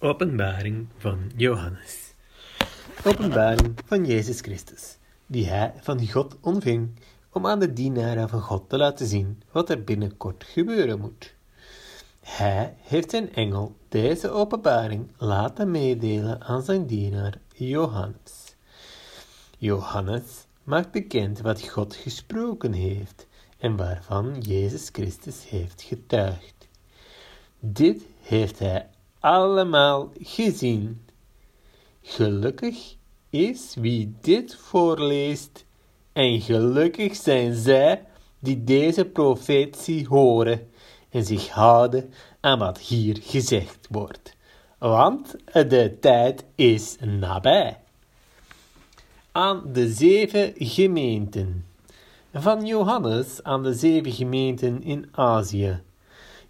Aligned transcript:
Openbaring 0.00 0.88
van 0.96 1.30
Johannes. 1.36 2.14
Openbaring 3.04 3.74
van 3.84 4.04
Jezus 4.04 4.40
Christus, 4.40 4.98
die 5.26 5.46
hij 5.46 5.72
van 5.80 6.08
God 6.08 6.36
ontving 6.40 6.90
om 7.32 7.46
aan 7.46 7.58
de 7.58 7.72
dienaren 7.72 8.28
van 8.28 8.40
God 8.40 8.68
te 8.68 8.76
laten 8.76 9.06
zien 9.06 9.42
wat 9.52 9.70
er 9.70 9.84
binnenkort 9.84 10.44
gebeuren 10.44 11.00
moet. 11.00 11.34
Hij 12.20 12.74
heeft 12.80 13.10
zijn 13.10 13.34
engel 13.34 13.76
deze 13.88 14.30
openbaring 14.30 15.10
laten 15.16 15.70
meedelen 15.70 16.40
aan 16.40 16.62
zijn 16.62 16.86
dienaar 16.86 17.34
Johannes. 17.54 18.54
Johannes 19.56 20.46
maakt 20.62 20.90
bekend 20.90 21.40
wat 21.40 21.68
God 21.68 21.94
gesproken 21.94 22.72
heeft 22.72 23.26
en 23.58 23.76
waarvan 23.76 24.40
Jezus 24.40 24.88
Christus 24.92 25.48
heeft 25.48 25.82
getuigd. 25.82 26.68
Dit 27.58 28.02
heeft 28.22 28.58
hij 28.58 28.88
allemaal 29.20 30.12
gezien. 30.20 31.06
Gelukkig 32.02 32.96
is 33.30 33.74
wie 33.78 34.14
dit 34.20 34.54
voorleest, 34.54 35.64
en 36.12 36.40
gelukkig 36.40 37.16
zijn 37.16 37.54
zij 37.54 38.04
die 38.38 38.64
deze 38.64 39.04
profetie 39.04 40.06
horen 40.06 40.70
en 41.10 41.24
zich 41.24 41.48
houden 41.48 42.12
aan 42.40 42.58
wat 42.58 42.78
hier 42.78 43.18
gezegd 43.22 43.86
wordt, 43.90 44.36
want 44.78 45.36
de 45.52 45.96
tijd 46.00 46.44
is 46.54 46.96
nabij. 47.00 47.80
Aan 49.32 49.62
de 49.72 49.92
zeven 49.92 50.52
gemeenten. 50.56 51.66
Van 52.32 52.66
Johannes 52.66 53.42
aan 53.42 53.62
de 53.62 53.74
zeven 53.74 54.12
gemeenten 54.12 54.82
in 54.82 55.08
Azië. 55.10 55.82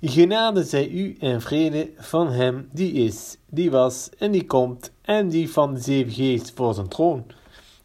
Genade 0.00 0.64
zij 0.64 0.88
u 0.88 1.16
en 1.20 1.40
vrede 1.40 1.90
van 1.96 2.30
hem 2.30 2.68
die 2.72 2.92
is, 2.92 3.36
die 3.46 3.70
was 3.70 4.10
en 4.18 4.30
die 4.30 4.46
komt, 4.46 4.92
en 5.02 5.28
die 5.28 5.50
van 5.50 5.74
de 5.74 5.80
zeven 5.80 6.12
geest 6.12 6.52
voor 6.54 6.74
zijn 6.74 6.88
troon, 6.88 7.26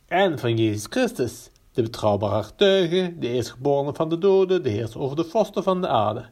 en 0.08 0.40
van 0.40 0.58
Jezus 0.58 0.86
Christus, 0.90 1.50
de 1.72 1.82
betrouwbare 1.82 2.44
getuige, 2.44 3.14
de 3.20 3.28
eerstgeborene 3.28 3.94
van 3.94 4.10
de 4.10 4.18
doden, 4.18 4.64
de 4.64 4.70
heerser 4.70 5.00
over 5.00 5.16
de 5.16 5.24
vorsten 5.24 5.64
van 5.64 5.82
de 5.82 5.88
aarde. 5.88 6.26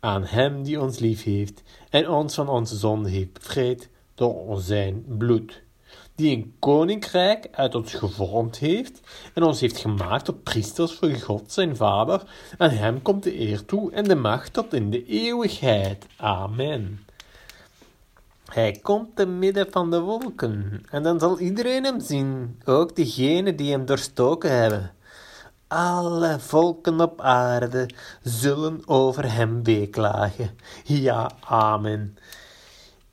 Aan 0.00 0.24
hem 0.24 0.62
die 0.62 0.80
ons 0.80 0.98
lief 0.98 1.22
heeft 1.22 1.62
en 1.90 2.08
ons 2.08 2.34
van 2.34 2.48
onze 2.48 2.76
zonde 2.76 3.08
heeft 3.08 3.32
bevrijd 3.32 3.88
door 4.14 4.60
zijn 4.60 5.04
bloed 5.08 5.62
die 6.14 6.36
een 6.36 6.54
koninkrijk 6.58 7.48
uit 7.52 7.74
ons 7.74 7.94
gevormd 7.94 8.58
heeft 8.58 9.00
en 9.34 9.42
ons 9.42 9.60
heeft 9.60 9.76
gemaakt 9.76 10.24
tot 10.24 10.42
priesters 10.42 10.92
voor 10.92 11.10
God 11.10 11.52
zijn 11.52 11.76
Vader. 11.76 12.22
Aan 12.58 12.70
hem 12.70 13.02
komt 13.02 13.22
de 13.22 13.40
eer 13.40 13.64
toe 13.64 13.92
en 13.92 14.04
de 14.04 14.14
macht 14.14 14.52
tot 14.52 14.72
in 14.72 14.90
de 14.90 15.06
eeuwigheid. 15.06 16.06
Amen. 16.16 17.06
Hij 18.44 18.78
komt 18.82 19.16
te 19.16 19.26
midden 19.26 19.66
van 19.70 19.90
de 19.90 20.00
wolken 20.00 20.82
en 20.90 21.02
dan 21.02 21.18
zal 21.18 21.38
iedereen 21.38 21.84
hem 21.84 22.00
zien, 22.00 22.60
ook 22.64 22.96
degenen 22.96 23.56
die 23.56 23.70
hem 23.70 23.86
doorstoken 23.86 24.50
hebben. 24.50 24.92
Alle 25.68 26.38
volken 26.38 27.00
op 27.00 27.20
aarde 27.20 27.88
zullen 28.22 28.88
over 28.88 29.32
hem 29.32 29.62
weeklagen. 29.62 30.50
Ja, 30.84 31.30
amen. 31.40 32.16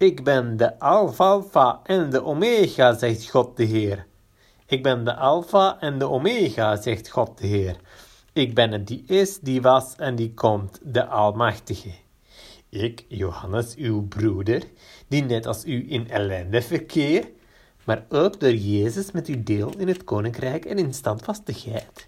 Ik 0.02 0.24
ben 0.24 0.58
de 0.58 0.80
Alpha 0.80 1.80
en 1.84 2.10
de 2.10 2.24
Omega, 2.24 2.94
zegt 2.94 3.30
God 3.30 3.58
de 3.58 3.64
Heer. 3.64 4.06
Ik 4.66 4.84
ben 4.84 5.04
de 5.04 5.16
Alpha 5.16 5.78
en 5.80 6.00
de 6.00 6.10
Omega, 6.10 6.76
zegt 6.76 7.10
God 7.10 7.38
de 7.38 7.48
Heer. 7.48 7.76
Ik 8.34 8.56
ben 8.56 8.72
het 8.72 8.88
die 8.88 9.04
is, 9.08 9.40
die 9.40 9.62
was 9.62 9.96
en 9.96 10.16
die 10.16 10.34
komt, 10.34 10.80
de 10.84 11.06
Almachtige. 11.06 11.92
Ik, 12.70 13.06
Johannes, 13.08 13.76
uw 13.76 14.08
broeder, 14.08 14.64
die 15.08 15.24
net 15.24 15.46
als 15.46 15.66
u 15.66 15.92
in 15.92 16.10
ellende 16.10 16.62
verkeer, 16.62 17.30
maar 17.84 18.06
ook 18.10 18.40
door 18.40 18.54
Jezus 18.54 19.12
met 19.12 19.28
u 19.28 19.44
deel 19.44 19.74
in 19.78 19.88
het 19.88 20.04
koninkrijk 20.04 20.66
en 20.66 20.78
in 20.78 20.94
standvastigheid. 20.94 22.08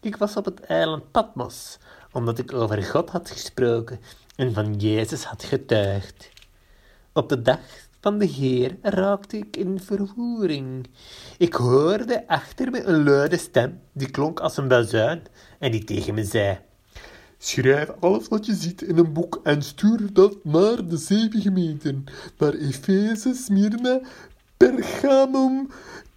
Ik 0.00 0.16
was 0.16 0.36
op 0.36 0.44
het 0.44 0.60
eiland 0.60 1.10
Patmos, 1.10 1.78
omdat 2.12 2.38
ik 2.38 2.52
over 2.52 2.82
God 2.82 3.10
had 3.10 3.30
gesproken 3.30 4.00
en 4.36 4.52
van 4.52 4.74
Jezus 4.74 5.24
had 5.24 5.44
getuigd. 5.44 6.36
Op 7.18 7.28
de 7.28 7.42
dag 7.42 7.58
van 8.00 8.18
de 8.18 8.24
Heer 8.24 8.76
raakte 8.82 9.36
ik 9.36 9.56
in 9.56 9.80
vervoering. 9.80 10.86
Ik 11.38 11.54
hoorde 11.54 12.28
achter 12.28 12.70
me 12.70 12.82
een 12.82 13.04
luide 13.04 13.36
stem, 13.36 13.80
die 13.92 14.10
klonk 14.10 14.40
als 14.40 14.56
een 14.56 14.68
bazuin, 14.68 15.22
en 15.58 15.70
die 15.70 15.84
tegen 15.84 16.14
me 16.14 16.24
zei: 16.24 16.58
Schrijf 17.38 17.90
alles 18.00 18.28
wat 18.28 18.46
je 18.46 18.54
ziet 18.54 18.82
in 18.82 18.98
een 18.98 19.12
boek 19.12 19.40
en 19.42 19.62
stuur 19.62 20.12
dat 20.12 20.44
naar 20.44 20.86
de 20.88 20.96
zeven 20.96 21.40
gemeenten, 21.40 22.04
naar 22.38 22.54
Efeze, 22.54 23.34
Smyrna, 23.34 24.00
Pergamum, 24.56 25.68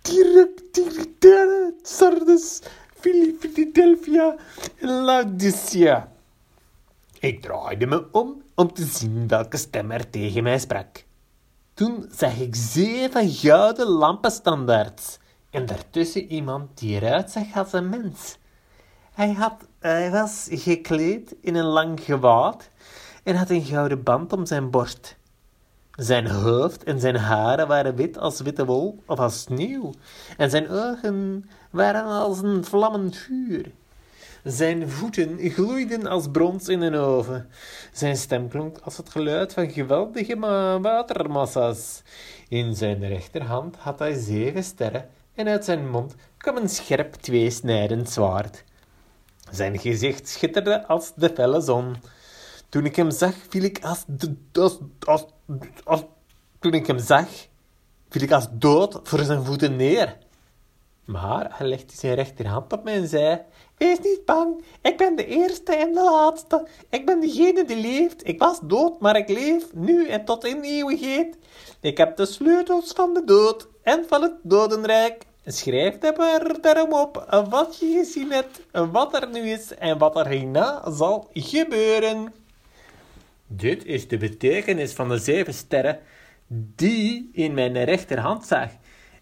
Thyatira, 0.02 1.72
Sardes, 1.82 2.62
Philadelphia 3.00 4.36
en 4.80 4.90
Laodicea. 4.90 6.12
Ik 7.22 7.42
draaide 7.42 7.86
me 7.86 8.08
om 8.12 8.42
om 8.56 8.74
te 8.74 8.86
zien 8.86 9.28
welke 9.28 9.58
stem 9.58 9.92
er 9.92 10.10
tegen 10.10 10.44
mij 10.44 10.60
sprak. 10.60 11.06
Toen 11.74 12.06
zag 12.12 12.40
ik 12.40 12.56
zeven 12.56 13.30
gouden 13.30 13.88
lampenstandaards 13.88 15.20
en 15.50 15.66
daartussen 15.66 16.32
iemand 16.32 16.78
die 16.80 16.96
eruit 16.96 17.32
zag 17.32 17.56
als 17.56 17.74
een 17.74 17.90
mens. 17.90 18.38
Hij, 19.14 19.34
had, 19.34 19.68
hij 19.80 20.12
was 20.12 20.48
gekleed 20.52 21.36
in 21.42 21.56
een 21.56 21.66
lang 21.66 22.00
gewaad 22.00 22.70
en 23.24 23.36
had 23.36 23.50
een 23.50 23.66
gouden 23.66 24.04
band 24.04 24.34
om 24.34 24.46
zijn 24.46 24.70
borst. 24.70 25.16
Zijn 25.92 26.28
hoofd 26.28 26.84
en 26.84 27.00
zijn 27.00 27.16
haren 27.16 27.68
waren 27.68 27.96
wit 27.96 28.18
als 28.18 28.42
witte 28.42 28.66
wol 28.66 29.04
of 29.06 29.20
als 29.20 29.42
sneeuw, 29.42 29.94
en 30.38 30.50
zijn 30.50 30.70
ogen 30.70 31.50
waren 31.72 32.06
als 32.06 32.42
een 32.42 32.64
vlammend 32.64 33.18
vuur. 33.18 33.72
Zijn 34.44 34.90
voeten 34.90 35.50
gloeiden 35.50 36.08
als 36.08 36.28
brons 36.32 36.68
in 36.68 36.82
een 36.82 36.96
oven. 36.96 37.50
Zijn 37.92 38.18
stem 38.18 38.50
klonk 38.50 38.78
als 38.78 38.98
het 38.98 39.10
geluid 39.10 39.54
van 39.54 39.72
geweldige 39.72 40.40
watermassa's. 40.82 42.02
In 42.48 42.76
zijn 42.76 43.08
rechterhand 43.08 43.76
had 43.76 44.00
hij 44.00 44.14
zeven 44.14 44.64
sterren 44.64 45.10
en 45.34 45.48
uit 45.48 45.66
zijn 45.66 45.90
mond 45.90 46.16
kwam 46.38 46.58
een 46.58 46.70
scherp 46.70 47.14
tweesnijdend 47.14 48.10
zwaard. 48.10 48.64
Zijn 49.52 49.80
gezicht 49.80 50.30
schitterde 50.30 50.88
als 50.88 51.14
de 51.16 51.32
felle 51.34 51.62
zon. 51.62 51.96
Toen 52.70 52.86
ik 52.86 52.96
hem 52.96 53.12
zag, 53.12 53.34
viel 53.50 53.64
ik 53.64 53.84
als, 53.84 54.06
als, 54.54 54.78
als, 55.00 55.26
als, 55.84 56.04
toen 56.60 56.74
ik 56.74 56.88
hem 56.88 57.00
zag, 57.00 57.28
viel 58.10 58.22
ik 58.22 58.32
als 58.32 58.48
dood 58.52 59.00
voor 59.04 59.20
zijn 59.20 59.44
voeten 59.46 59.76
neer. 59.76 60.18
Maar 61.06 61.58
hij 61.58 61.68
legde 61.68 61.96
zijn 61.96 62.16
rechterhand 62.16 62.74
op 62.74 62.84
mij 62.84 62.94
en 62.94 63.08
zei: 63.08 63.42
Wees 63.78 64.00
niet 64.00 64.26
bang, 64.26 64.64
ik 64.82 64.98
ben 64.98 65.16
de 65.16 65.26
eerste 65.26 65.76
en 65.76 65.94
de 65.94 66.04
laatste. 66.04 66.68
Ik 66.90 67.06
ben 67.06 67.20
degene 67.20 67.66
die 67.66 67.78
leeft. 67.78 68.28
Ik 68.28 68.40
was 68.40 68.60
dood, 68.64 69.00
maar 69.00 69.16
ik 69.18 69.30
leef 69.30 69.74
nu 69.74 70.08
en 70.08 70.26
tot 70.26 70.46
in 70.46 70.62
eeuwigheid. 70.62 71.38
Ik 71.80 71.98
heb 71.98 72.16
de 72.16 72.26
sleutels 72.26 72.92
van 72.92 73.14
de 73.14 73.24
dood 73.24 73.68
en 73.84 74.06
van 74.08 74.22
het 74.22 74.34
dodenrijk. 74.44 75.26
Schrijf 75.46 76.04
er 76.04 76.62
daarom 76.62 76.94
op 76.94 77.44
wat 77.50 77.78
je 77.80 77.92
gezien 77.92 78.32
hebt, 78.32 78.62
wat 78.92 79.16
er 79.16 79.30
nu 79.30 79.40
is 79.40 79.76
en 79.76 79.98
wat 79.98 80.16
er 80.16 80.28
hierna 80.28 80.92
zal 80.92 81.30
gebeuren. 81.34 82.34
Dit 83.48 83.86
is 83.86 84.08
de 84.08 84.18
betekenis 84.18 84.94
van 84.94 85.10
de 85.10 85.18
zeven 85.18 85.54
sterren 85.54 86.00
die 86.76 87.30
in 87.34 87.54
mijn 87.54 87.84
rechterhand 87.84 88.46
zag 88.46 88.70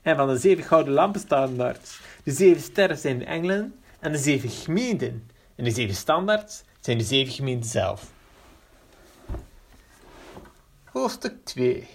en 0.02 0.16
van 0.16 0.28
de 0.28 0.38
zeven 0.38 0.64
gouden 0.64 0.94
lampenstandaards. 0.94 2.00
De 2.24 2.32
zeven 2.32 2.62
sterren 2.62 2.98
zijn 2.98 3.20
de 3.20 3.26
engelen 3.26 3.80
en 4.00 4.12
de 4.12 4.18
zeven 4.18 4.50
gemeenten. 4.50 5.30
En 5.56 5.64
de 5.64 5.72
zeven 5.72 5.96
standaards 5.96 6.64
zijn 6.80 6.98
de 6.98 7.04
zeven 7.04 7.34
gemeenten 7.34 7.70
zelf. 7.70 8.12
Hoofdstuk 10.84 11.34
2 11.44 11.88